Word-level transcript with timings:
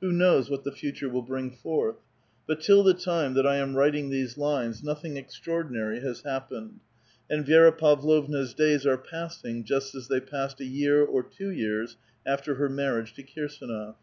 Who 0.00 0.10
knows 0.10 0.48
what 0.48 0.64
the 0.64 0.72
future 0.72 1.10
will 1.10 1.20
bring 1.20 1.50
forth? 1.50 1.96
But 2.46 2.62
till 2.62 2.82
the 2.82 2.94
time 2.94 3.34
that 3.34 3.46
I 3.46 3.56
am 3.56 3.76
writing 3.76 4.08
these 4.08 4.38
lines 4.38 4.82
nothing 4.82 5.18
extraordinary 5.18 6.00
has 6.00 6.22
hap 6.22 6.50
pened; 6.50 6.76
and 7.28 7.44
Vi6ra 7.44 7.76
Pavlovna's 7.76 8.54
days 8.54 8.86
are 8.86 8.96
passing 8.96 9.64
just 9.64 9.94
as 9.94 10.08
they 10.08 10.18
passed 10.20 10.60
a 10.60 10.64
year 10.64 11.04
or 11.04 11.22
two 11.22 11.50
years 11.50 11.98
after 12.24 12.54
her 12.54 12.70
marriage 12.70 13.12
to 13.16 13.22
K^rsdnof 13.22 13.96